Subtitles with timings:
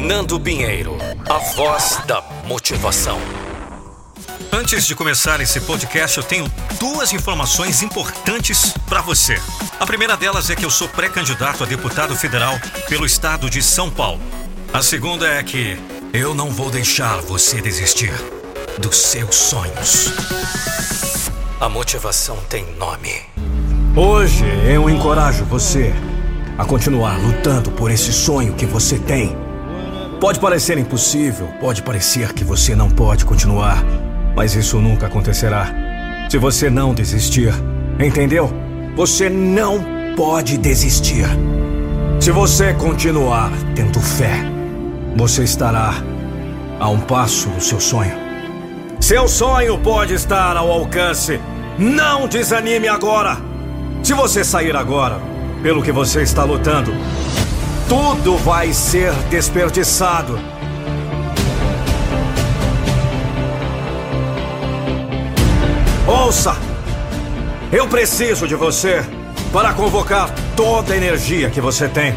[0.00, 0.96] Nando Pinheiro,
[1.28, 3.18] a voz da motivação.
[4.52, 9.40] Antes de começar esse podcast, eu tenho duas informações importantes para você.
[9.78, 12.54] A primeira delas é que eu sou pré-candidato a deputado federal
[12.88, 14.20] pelo estado de São Paulo.
[14.72, 15.76] A segunda é que
[16.12, 18.12] eu não vou deixar você desistir
[18.78, 20.12] dos seus sonhos.
[21.60, 23.20] A motivação tem nome.
[23.96, 25.92] Hoje eu encorajo você
[26.56, 29.47] a continuar lutando por esse sonho que você tem.
[30.20, 33.84] Pode parecer impossível, pode parecer que você não pode continuar,
[34.34, 35.70] mas isso nunca acontecerá.
[36.28, 37.54] Se você não desistir,
[38.00, 38.52] entendeu?
[38.96, 39.78] Você não
[40.16, 41.24] pode desistir.
[42.18, 44.40] Se você continuar tendo fé,
[45.16, 45.94] você estará
[46.80, 48.16] a um passo do seu sonho.
[49.00, 51.38] Seu sonho pode estar ao alcance.
[51.78, 53.38] Não desanime agora.
[54.02, 55.20] Se você sair agora,
[55.62, 56.92] pelo que você está lutando,
[57.88, 60.38] tudo vai ser desperdiçado.
[66.06, 66.54] Ouça!
[67.72, 69.04] Eu preciso de você
[69.52, 72.14] para convocar toda a energia que você tem,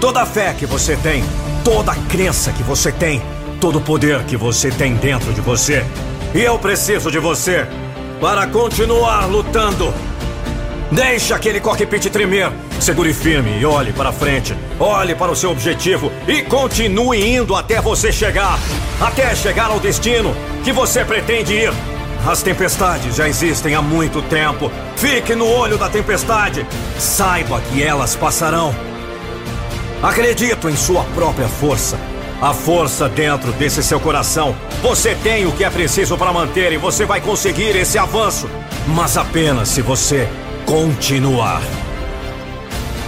[0.00, 1.22] toda a fé que você tem,
[1.64, 3.22] toda a crença que você tem,
[3.60, 5.84] todo o poder que você tem dentro de você.
[6.34, 7.66] E eu preciso de você
[8.20, 9.94] para continuar lutando.
[10.92, 12.52] Deixe aquele cockpit tremer.
[12.78, 14.54] Segure firme e olhe para frente.
[14.78, 18.58] Olhe para o seu objetivo e continue indo até você chegar.
[19.00, 21.72] Até chegar ao destino que você pretende ir.
[22.26, 24.70] As tempestades já existem há muito tempo.
[24.96, 26.66] Fique no olho da tempestade.
[26.98, 28.74] Saiba que elas passarão.
[30.02, 31.98] Acredito em sua própria força.
[32.38, 34.54] A força dentro desse seu coração.
[34.82, 38.46] Você tem o que é preciso para manter e você vai conseguir esse avanço.
[38.88, 40.28] Mas apenas se você
[40.66, 41.62] continuar.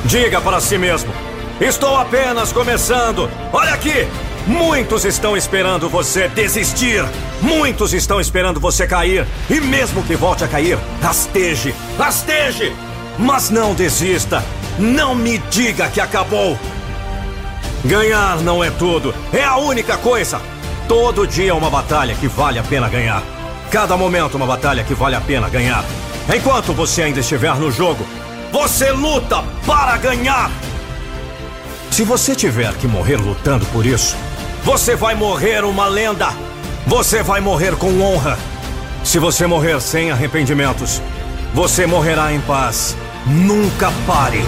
[0.05, 1.13] Diga para si mesmo:
[1.61, 3.31] Estou apenas começando.
[3.53, 4.07] Olha aqui!
[4.47, 7.03] Muitos estão esperando você desistir.
[7.41, 9.27] Muitos estão esperando você cair.
[9.49, 12.75] E mesmo que volte a cair, rasteje, rasteje!
[13.19, 14.45] Mas não desista.
[14.79, 16.59] Não me diga que acabou.
[17.85, 19.15] Ganhar não é tudo.
[19.33, 20.41] É a única coisa.
[20.89, 23.23] Todo dia é uma batalha que vale a pena ganhar.
[23.71, 25.85] Cada momento uma batalha que vale a pena ganhar.
[26.33, 28.07] Enquanto você ainda estiver no jogo,
[28.51, 30.51] você luta para ganhar.
[31.91, 34.17] Se você tiver que morrer lutando por isso,
[34.63, 36.29] você vai morrer uma lenda.
[36.87, 38.39] Você vai morrer com honra.
[39.05, 41.03] Se você morrer sem arrependimentos,
[41.53, 42.97] você morrerá em paz.
[43.27, 44.43] Nunca pare.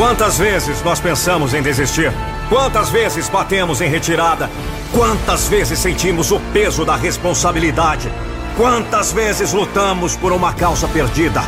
[0.00, 2.10] Quantas vezes nós pensamos em desistir?
[2.48, 4.48] Quantas vezes batemos em retirada?
[4.94, 8.10] Quantas vezes sentimos o peso da responsabilidade?
[8.56, 11.42] Quantas vezes lutamos por uma causa perdida?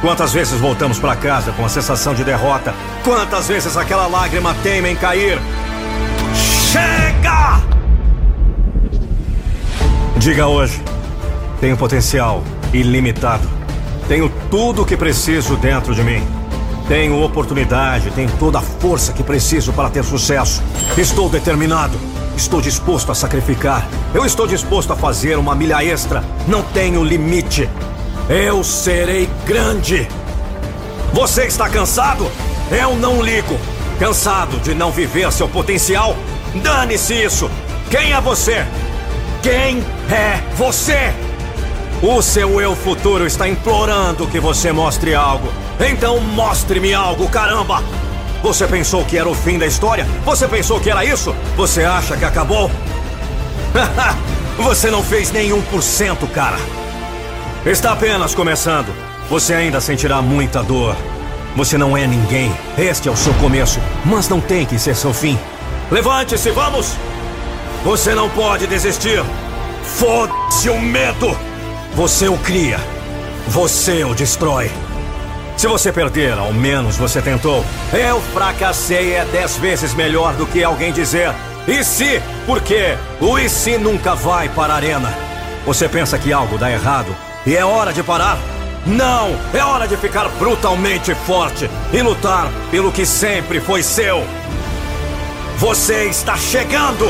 [0.00, 2.74] Quantas vezes voltamos para casa com a sensação de derrota?
[3.04, 5.38] Quantas vezes aquela lágrima teme em cair?
[6.34, 7.60] Chega!
[10.16, 10.82] Diga hoje:
[11.60, 13.48] tenho potencial ilimitado.
[14.08, 16.43] Tenho tudo o que preciso dentro de mim.
[16.88, 20.62] Tenho oportunidade, tenho toda a força que preciso para ter sucesso.
[20.98, 21.98] Estou determinado.
[22.36, 23.88] Estou disposto a sacrificar.
[24.12, 26.22] Eu estou disposto a fazer uma milha extra.
[26.46, 27.70] Não tenho limite.
[28.28, 30.08] Eu serei grande.
[31.12, 32.30] Você está cansado?
[32.70, 33.58] Eu não ligo.
[33.98, 36.14] Cansado de não viver seu potencial?
[36.62, 37.50] Dane-se isso.
[37.90, 38.66] Quem é você?
[39.42, 39.78] Quem
[40.10, 41.14] é você?
[42.02, 45.48] O seu eu futuro está implorando que você mostre algo.
[45.80, 47.82] Então mostre-me algo, caramba!
[48.42, 50.06] Você pensou que era o fim da história?
[50.24, 51.34] Você pensou que era isso?
[51.56, 52.70] Você acha que acabou?
[54.58, 56.58] você não fez nenhum por cento, cara.
[57.64, 58.94] Está apenas começando.
[59.30, 60.94] Você ainda sentirá muita dor.
[61.56, 62.54] Você não é ninguém.
[62.76, 65.38] Este é o seu começo, mas não tem que ser seu fim.
[65.90, 66.94] Levante-se, vamos!
[67.84, 69.24] Você não pode desistir.
[69.82, 71.34] Foda-se o medo!
[71.94, 72.78] Você o cria.
[73.48, 74.70] Você o destrói.
[75.56, 77.64] Se você perder, ao menos você tentou.
[77.92, 81.32] Eu fracassei é dez vezes melhor do que alguém dizer.
[81.66, 82.20] E se?
[82.44, 85.12] Porque o e se nunca vai para a arena.
[85.64, 87.14] Você pensa que algo dá errado
[87.46, 88.38] e é hora de parar?
[88.86, 89.34] Não!
[89.54, 94.22] É hora de ficar brutalmente forte e lutar pelo que sempre foi seu.
[95.56, 97.06] Você está chegando!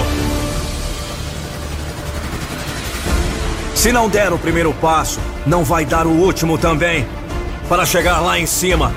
[3.74, 7.06] Se não der o primeiro passo, não vai dar o último também.
[7.68, 8.92] Para chegar lá em cima,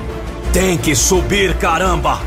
[0.51, 2.19] tem que subir, caramba!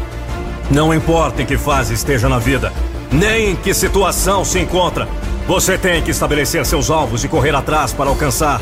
[0.70, 2.72] Não importa em que fase esteja na vida,
[3.10, 5.08] nem em que situação se encontra,
[5.50, 8.60] Você tem que estabelecer seus alvos e correr atrás para alcançar.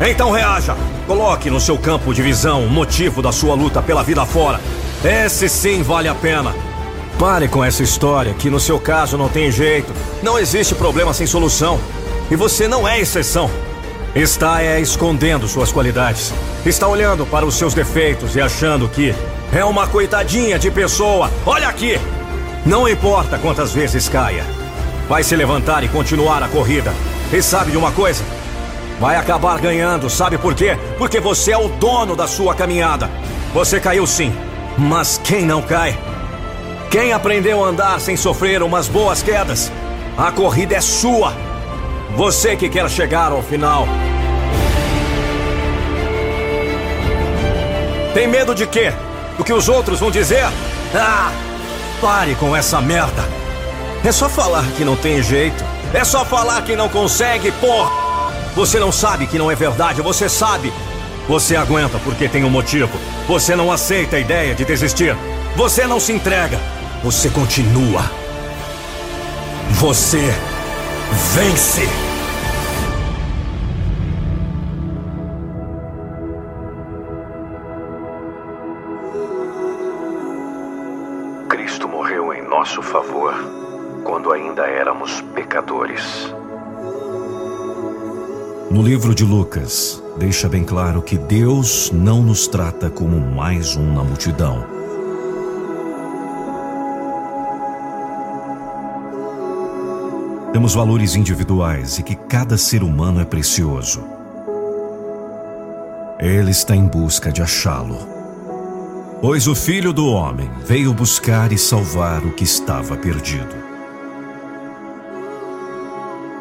[0.00, 0.74] Então reaja.
[1.06, 4.60] Coloque no seu campo de visão o motivo da sua luta pela vida fora.
[5.04, 6.52] Esse sim vale a pena.
[7.16, 9.92] Pare com essa história que no seu caso não tem jeito.
[10.20, 11.78] Não existe problema sem solução.
[12.28, 13.48] E você não é exceção.
[14.14, 16.34] Está é escondendo suas qualidades.
[16.66, 19.14] Está olhando para os seus defeitos e achando que
[19.52, 21.30] é uma coitadinha de pessoa.
[21.46, 21.96] Olha aqui!
[22.66, 24.44] Não importa quantas vezes caia.
[25.08, 26.92] Vai se levantar e continuar a corrida.
[27.32, 28.24] E sabe de uma coisa?
[28.98, 30.76] Vai acabar ganhando, sabe por quê?
[30.98, 33.08] Porque você é o dono da sua caminhada.
[33.54, 34.32] Você caiu sim,
[34.76, 35.96] mas quem não cai?
[36.90, 39.70] Quem aprendeu a andar sem sofrer umas boas quedas?
[40.18, 41.49] A corrida é sua.
[42.16, 43.86] Você que quer chegar ao final.
[48.12, 48.92] Tem medo de quê?
[49.38, 50.44] Do que os outros vão dizer?
[50.94, 51.32] Ah!
[52.00, 53.24] Pare com essa merda.
[54.04, 55.64] É só falar que não tem jeito.
[55.94, 57.90] É só falar que não consegue, porra!
[58.54, 60.72] Você não sabe que não é verdade, você sabe.
[61.28, 62.90] Você aguenta porque tem um motivo.
[63.28, 65.16] Você não aceita a ideia de desistir.
[65.54, 66.58] Você não se entrega.
[67.04, 68.02] Você continua.
[69.70, 70.34] Você
[71.12, 71.88] vence.
[81.48, 83.34] Cristo morreu em nosso favor
[84.04, 86.34] quando ainda éramos pecadores.
[88.70, 93.94] No livro de Lucas, deixa bem claro que Deus não nos trata como mais um
[93.94, 94.79] na multidão
[100.52, 104.04] Temos valores individuais e que cada ser humano é precioso.
[106.18, 107.96] Ele está em busca de achá-lo.
[109.20, 113.54] Pois o Filho do Homem veio buscar e salvar o que estava perdido.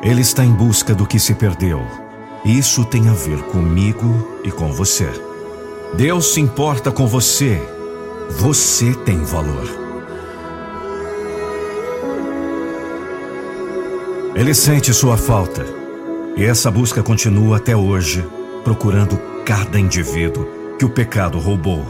[0.01, 1.85] Ele está em busca do que se perdeu.
[2.43, 5.09] Isso tem a ver comigo e com você.
[5.93, 7.61] Deus se importa com você.
[8.39, 9.88] Você tem valor.
[14.39, 15.65] Ele sente sua falta.
[16.37, 18.25] E essa busca continua até hoje,
[18.63, 20.47] procurando cada indivíduo
[20.79, 21.85] que o pecado roubou,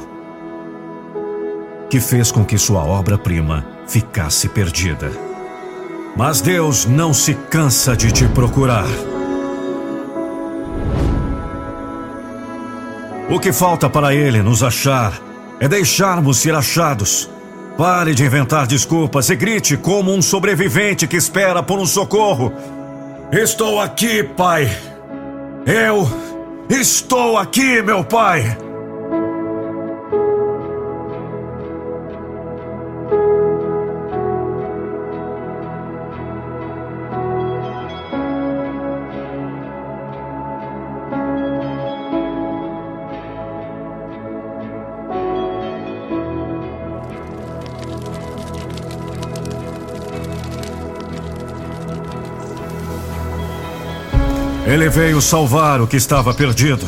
[1.91, 5.11] que fez com que sua obra-prima ficasse perdida.
[6.17, 8.87] Mas Deus não se cansa de te procurar.
[13.29, 15.21] O que falta para Ele nos achar
[15.59, 17.29] é deixarmos ser achados
[17.79, 22.51] Pare de inventar desculpas e grite como um sobrevivente que espera por um socorro.
[23.31, 24.69] Estou aqui, pai.
[25.65, 26.05] Eu
[26.69, 28.57] estou aqui, meu pai.
[54.69, 56.85] Ele veio salvar o que estava perdido.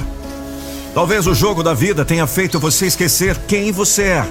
[0.93, 4.25] Talvez o jogo da vida tenha feito você esquecer quem você é.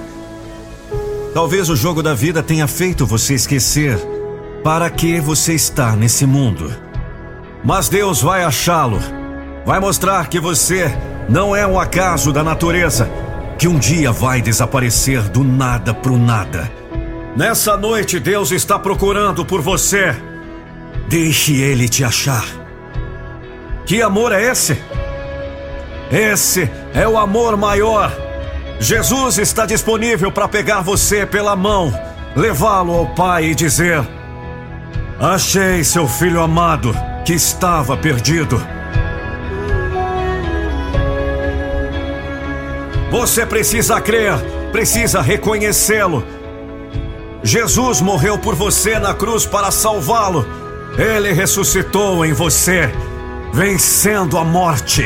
[1.34, 3.98] Talvez o jogo da vida tenha feito você esquecer
[4.62, 6.72] para que você está nesse mundo.
[7.64, 9.00] Mas Deus vai achá-lo.
[9.66, 10.88] Vai mostrar que você
[11.28, 13.10] não é um acaso da natureza
[13.58, 16.70] que um dia vai desaparecer do nada pro nada.
[17.36, 20.14] Nessa noite, Deus está procurando por você.
[21.08, 22.59] Deixe ele te achar.
[23.86, 24.80] Que amor é esse?
[26.10, 28.12] Esse é o amor maior.
[28.80, 31.92] Jesus está disponível para pegar você pela mão,
[32.34, 34.02] levá-lo ao Pai e dizer:
[35.20, 36.94] Achei seu filho amado
[37.24, 38.60] que estava perdido.
[43.10, 44.34] Você precisa crer,
[44.72, 46.24] precisa reconhecê-lo.
[47.42, 50.46] Jesus morreu por você na cruz para salvá-lo.
[50.96, 52.90] Ele ressuscitou em você
[53.52, 55.04] vencendo a morte.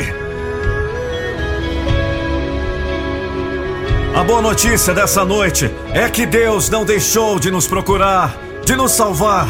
[4.15, 8.91] A boa notícia dessa noite é que Deus não deixou de nos procurar, de nos
[8.91, 9.47] salvar.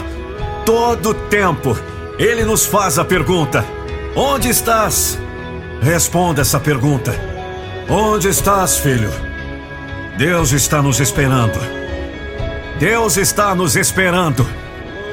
[0.66, 1.78] Todo tempo,
[2.18, 3.64] Ele nos faz a pergunta:
[4.16, 5.20] Onde estás?
[5.82, 7.14] Responda essa pergunta:
[7.88, 9.12] Onde estás, filho?
[10.18, 11.60] Deus está nos esperando.
[12.80, 14.48] Deus está nos esperando.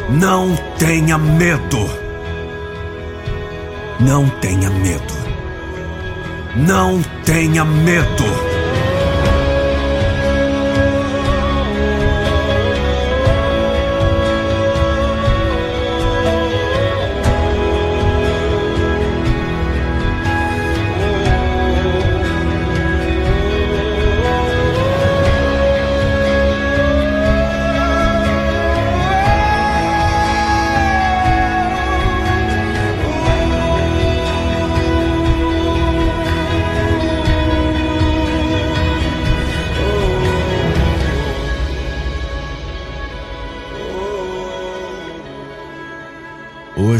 [0.08, 2.01] Não tenha medo.
[4.04, 5.14] Não tenha medo.
[6.56, 8.51] Não tenha medo.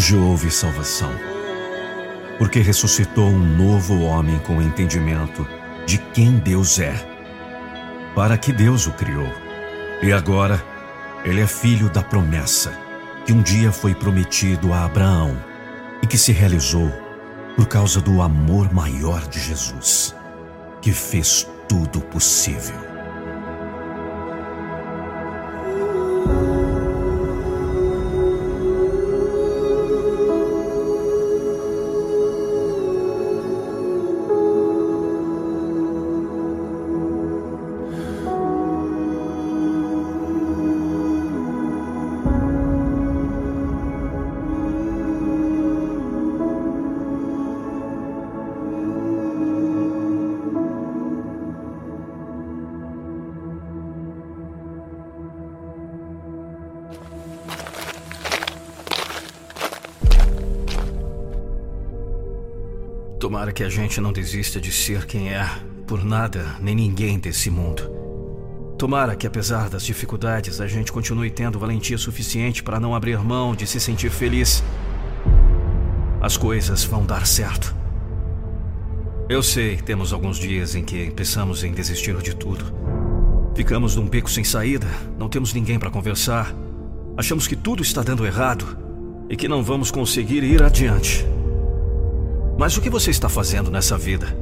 [0.02, 1.12] Hoje houve salvação,
[2.36, 5.46] porque ressuscitou um novo homem com entendimento
[5.86, 6.92] de quem Deus é,
[8.12, 9.32] para que Deus o criou.
[10.02, 10.60] E agora,
[11.24, 12.76] ele é filho da promessa
[13.24, 15.40] que um dia foi prometido a Abraão
[16.02, 16.90] e que se realizou
[17.54, 20.16] por causa do amor maior de Jesus,
[20.80, 22.91] que fez tudo possível.
[63.42, 65.44] Tomara que a gente não desista de ser quem é,
[65.84, 67.82] por nada nem ninguém desse mundo.
[68.78, 73.52] Tomara que, apesar das dificuldades, a gente continue tendo valentia suficiente para não abrir mão
[73.52, 74.62] de se sentir feliz.
[76.20, 77.74] As coisas vão dar certo.
[79.28, 82.72] Eu sei, temos alguns dias em que pensamos em desistir de tudo.
[83.56, 84.86] Ficamos num beco sem saída,
[85.18, 86.54] não temos ninguém para conversar.
[87.16, 88.78] Achamos que tudo está dando errado
[89.28, 91.26] e que não vamos conseguir ir adiante.
[92.58, 94.36] Mas o que você está fazendo nessa vida?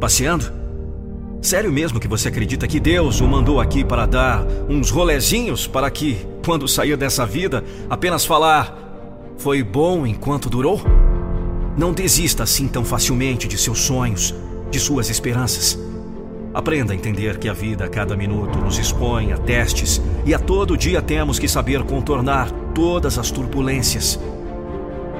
[0.00, 0.52] Passeando?
[1.40, 5.90] Sério mesmo que você acredita que Deus o mandou aqui para dar uns rolezinhos para
[5.90, 10.80] que, quando sair dessa vida, apenas falar: Foi bom enquanto durou?
[11.76, 14.34] Não desista assim tão facilmente de seus sonhos,
[14.70, 15.78] de suas esperanças.
[16.54, 20.38] Aprenda a entender que a vida a cada minuto nos expõe a testes e a
[20.38, 24.18] todo dia temos que saber contornar todas as turbulências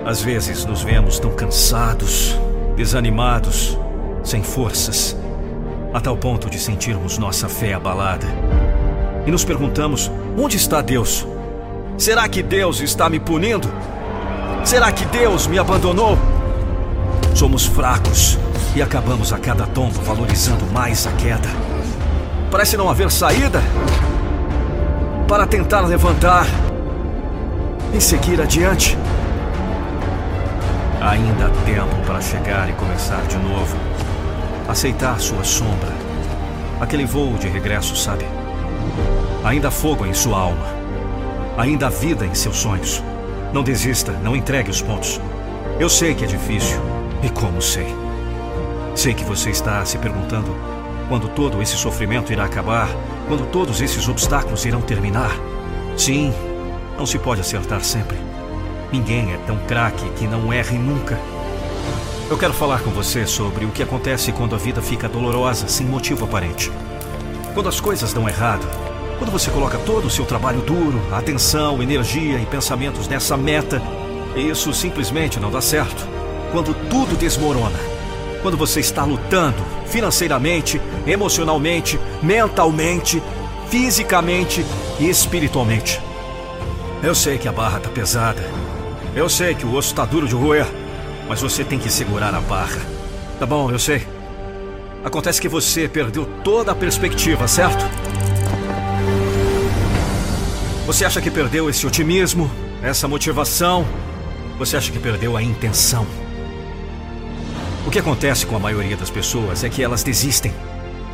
[0.04, 2.38] às vezes nos vemos tão cansados,
[2.76, 3.78] desanimados,
[4.22, 5.16] sem forças,
[5.92, 8.26] a tal ponto de sentirmos nossa fé abalada.
[9.26, 11.26] E nos perguntamos: onde está Deus?
[11.96, 13.68] Será que Deus está me punindo?
[14.64, 16.18] Será que Deus me abandonou?
[17.34, 18.38] Somos fracos
[18.74, 21.48] e acabamos a cada tombo valorizando mais a queda.
[22.50, 23.62] Parece não haver saída
[25.28, 26.46] para tentar levantar
[27.92, 28.98] e seguir adiante.
[31.06, 33.76] Ainda há tempo para chegar e começar de novo.
[34.66, 35.92] Aceitar sua sombra.
[36.80, 38.24] Aquele voo de regresso, sabe?
[39.44, 40.66] Ainda há fogo em sua alma.
[41.58, 43.04] Ainda há vida em seus sonhos.
[43.52, 45.20] Não desista, não entregue os pontos.
[45.78, 46.80] Eu sei que é difícil.
[47.22, 47.94] E como sei?
[48.96, 50.56] Sei que você está se perguntando
[51.10, 52.88] quando todo esse sofrimento irá acabar,
[53.28, 55.32] quando todos esses obstáculos irão terminar.
[55.98, 56.32] Sim,
[56.96, 58.16] não se pode acertar sempre.
[58.94, 61.18] Ninguém é tão craque que não erre nunca.
[62.30, 65.84] Eu quero falar com você sobre o que acontece quando a vida fica dolorosa sem
[65.84, 66.70] motivo aparente.
[67.54, 68.64] Quando as coisas dão errado,
[69.18, 73.82] quando você coloca todo o seu trabalho duro, atenção, energia e pensamentos nessa meta,
[74.36, 76.06] e isso simplesmente não dá certo.
[76.52, 77.80] Quando tudo desmorona.
[78.42, 83.20] Quando você está lutando financeiramente, emocionalmente, mentalmente,
[83.68, 84.64] fisicamente
[85.00, 86.00] e espiritualmente.
[87.02, 88.63] Eu sei que a barra tá pesada
[89.14, 90.66] eu sei que o osso está duro de roer,
[91.28, 92.80] mas você tem que segurar a barra.
[93.38, 94.06] Tá bom, eu sei.
[95.04, 97.84] Acontece que você perdeu toda a perspectiva, certo?
[100.86, 102.50] Você acha que perdeu esse otimismo,
[102.82, 103.86] essa motivação?
[104.58, 106.06] Você acha que perdeu a intenção?
[107.86, 110.52] O que acontece com a maioria das pessoas é que elas desistem.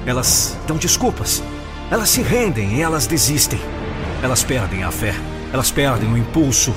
[0.06, 1.42] Elas dão desculpas.
[1.90, 3.60] Elas se rendem e elas desistem.
[4.22, 5.14] Elas perdem a fé.
[5.52, 6.74] Elas perdem o impulso.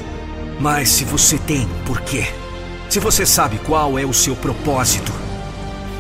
[0.64, 2.26] Mas se você tem porquê,
[2.90, 5.12] se você sabe qual é o seu propósito,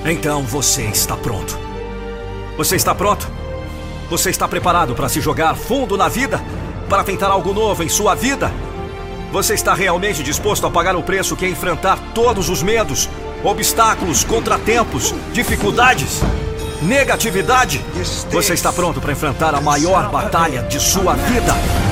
[0.05, 1.59] então você está pronto.
[2.55, 3.29] Você está pronto?
[4.09, 6.41] Você está preparado para se jogar fundo na vida?
[6.87, 8.53] Para tentar algo novo em sua vida?
[9.33, 13.09] Você está realmente disposto a pagar o preço que é enfrentar todos os medos,
[13.43, 16.21] obstáculos, contratempos, dificuldades,
[16.81, 17.81] negatividade?
[18.31, 21.82] Você está pronto para enfrentar a maior batalha de sua vida?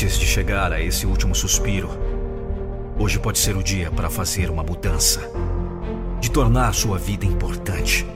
[0.00, 1.90] Antes de chegar a esse último suspiro,
[2.96, 5.28] hoje pode ser o dia para fazer uma mudança,
[6.20, 8.06] de tornar sua vida importante.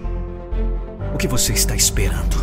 [1.13, 2.37] O que você está esperando?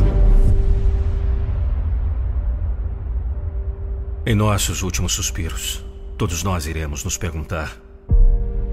[4.26, 5.86] Em nossos últimos suspiros,
[6.18, 7.82] todos nós iremos nos perguntar: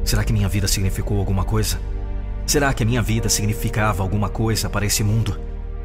[0.02, 1.80] será que minha vida significou alguma coisa?
[2.44, 5.38] Será que a minha vida significava alguma coisa para esse mundo?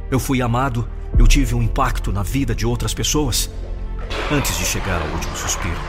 [0.09, 0.89] Eu fui amado?
[1.19, 3.47] Eu tive um impacto na vida de outras pessoas?
[4.31, 5.79] Antes de chegar ao último suspiro,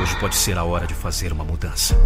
[0.00, 1.96] hoje pode ser a hora de fazer uma mudança.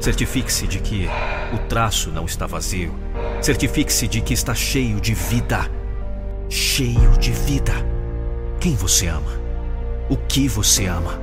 [0.00, 1.08] Certifique-se de que
[1.52, 2.94] o traço não está vazio.
[3.42, 5.70] Certifique-se de que está cheio de vida.
[6.48, 7.72] Cheio de vida.
[8.58, 9.40] Quem você ama?
[10.08, 11.20] O que você ama?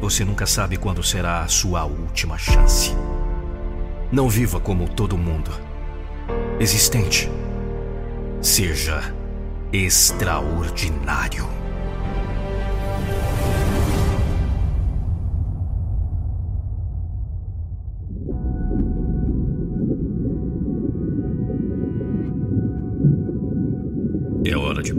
[0.00, 2.96] Você nunca sabe quando será a sua última chance.
[4.10, 5.50] Não viva como todo mundo.
[6.58, 7.30] Existente.
[8.40, 9.14] Seja
[9.72, 11.59] extraordinário.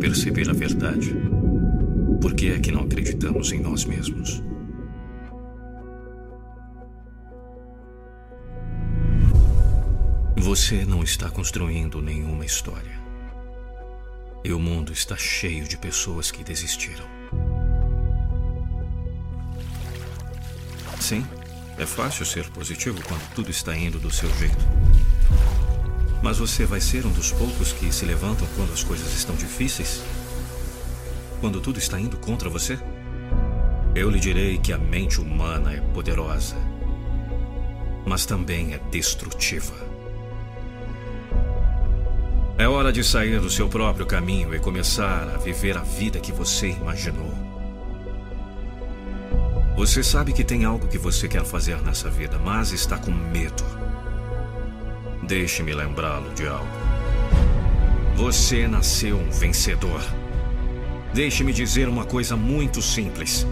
[0.02, 1.16] Perceber a verdade.
[2.20, 4.42] Por que é que não acreditamos em nós mesmos?
[10.38, 13.00] Você não está construindo nenhuma história.
[14.44, 17.06] E o mundo está cheio de pessoas que desistiram.
[21.00, 21.24] Sim,
[21.78, 24.66] é fácil ser positivo quando tudo está indo do seu jeito.
[26.22, 30.04] Mas você vai ser um dos poucos que se levantam quando as coisas estão difíceis?
[31.40, 32.78] Quando tudo está indo contra você?
[33.96, 36.56] Eu lhe direi que a mente humana é poderosa,
[38.06, 39.74] mas também é destrutiva.
[42.58, 46.32] É hora de sair do seu próprio caminho e começar a viver a vida que
[46.32, 47.34] você imaginou.
[49.76, 53.91] Você sabe que tem algo que você quer fazer nessa vida, mas está com medo.
[55.32, 56.68] Deixe-me lembrá-lo de algo.
[58.18, 60.02] Você nasceu um vencedor.
[61.14, 63.48] Deixe-me dizer uma coisa muito simples.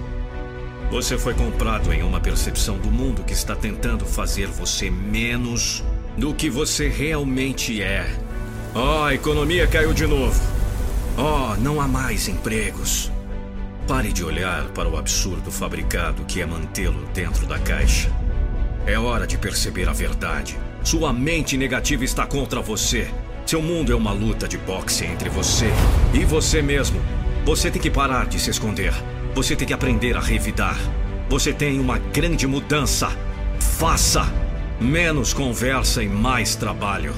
[0.92, 5.82] Você foi comprado em uma percepção do mundo que está tentando fazer você menos
[6.18, 8.14] do que você realmente é.
[8.76, 10.38] Oh, a economia caiu de novo.
[11.18, 13.10] Oh, não há mais empregos.
[13.88, 18.12] Pare de olhar para o absurdo fabricado que é mantê-lo dentro da caixa.
[18.90, 20.58] É hora de perceber a verdade.
[20.84, 23.08] Sua mente negativa está contra você.
[23.46, 25.68] Seu mundo é uma luta de boxe entre você
[26.12, 27.00] e você mesmo.
[27.46, 28.92] Você tem que parar de se esconder.
[29.36, 30.76] Você tem que aprender a revidar.
[31.30, 33.16] Você tem uma grande mudança.
[33.60, 34.28] Faça
[34.82, 37.14] menos conversa e mais trabalho.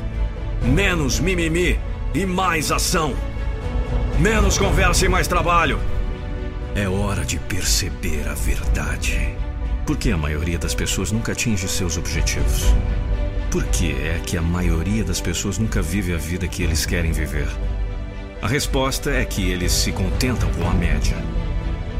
[0.61, 1.79] Menos mimimi
[2.13, 3.15] e mais ação.
[4.19, 5.79] Menos conversa e mais trabalho.
[6.75, 9.37] É hora de perceber a verdade.
[9.85, 12.65] Por que a maioria das pessoas nunca atinge seus objetivos?
[13.49, 17.11] Por que é que a maioria das pessoas nunca vive a vida que eles querem
[17.11, 17.47] viver?
[18.41, 21.17] A resposta é que eles se contentam com a média.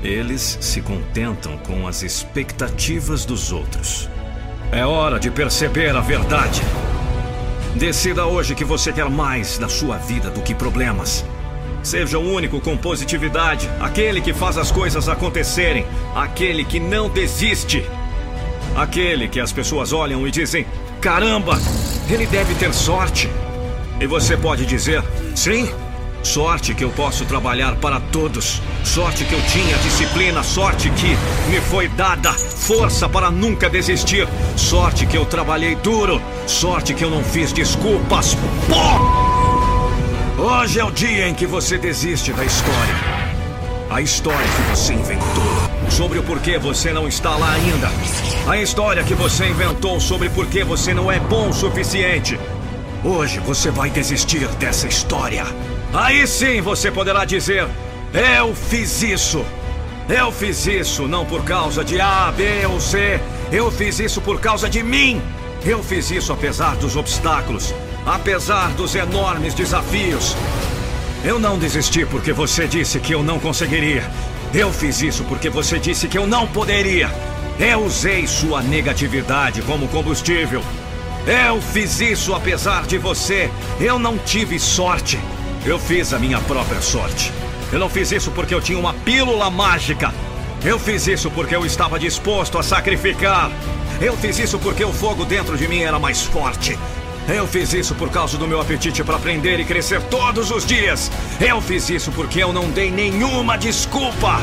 [0.03, 4.09] Eles se contentam com as expectativas dos outros.
[4.71, 6.61] É hora de perceber a verdade.
[7.75, 11.25] Decida hoje que você quer mais na sua vida do que problemas.
[11.83, 17.85] Seja o único com positividade, aquele que faz as coisas acontecerem, aquele que não desiste.
[18.75, 20.65] Aquele que as pessoas olham e dizem:
[21.01, 21.59] caramba,
[22.09, 23.29] ele deve ter sorte.
[23.99, 25.03] E você pode dizer:
[25.35, 25.69] sim,
[26.23, 28.61] Sorte que eu posso trabalhar para todos.
[28.83, 30.43] Sorte que eu tinha disciplina.
[30.43, 31.17] Sorte que
[31.49, 34.27] me foi dada força para nunca desistir.
[34.55, 36.21] Sorte que eu trabalhei duro.
[36.45, 38.35] Sorte que eu não fiz desculpas.
[38.69, 39.20] Pô!
[40.43, 42.95] Hoje é o dia em que você desiste da história.
[43.91, 45.91] A história que você inventou.
[45.91, 47.87] Sobre o porquê você não está lá ainda.
[48.49, 52.39] A história que você inventou sobre porquê você não é bom o suficiente.
[53.03, 55.45] Hoje você vai desistir dessa história.
[55.93, 57.67] Aí sim você poderá dizer:
[58.11, 59.45] Eu fiz isso.
[60.09, 63.21] Eu fiz isso não por causa de A, B ou C.
[63.51, 65.21] Eu fiz isso por causa de mim.
[65.63, 67.75] Eu fiz isso apesar dos obstáculos,
[68.05, 70.35] apesar dos enormes desafios.
[71.23, 74.03] Eu não desisti porque você disse que eu não conseguiria.
[74.53, 77.09] Eu fiz isso porque você disse que eu não poderia.
[77.59, 80.63] Eu usei sua negatividade como combustível.
[81.27, 83.51] Eu fiz isso apesar de você.
[83.79, 85.19] Eu não tive sorte.
[85.63, 87.31] Eu fiz a minha própria sorte.
[87.71, 90.11] Eu não fiz isso porque eu tinha uma pílula mágica.
[90.65, 93.51] Eu fiz isso porque eu estava disposto a sacrificar.
[94.01, 96.77] Eu fiz isso porque o fogo dentro de mim era mais forte.
[97.33, 101.09] Eu fiz isso por causa do meu apetite para aprender e crescer todos os dias.
[101.39, 104.39] Eu fiz isso porque eu não dei nenhuma desculpa.